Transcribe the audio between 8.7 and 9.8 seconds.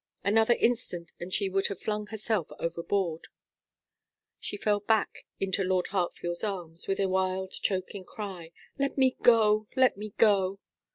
'Let me go!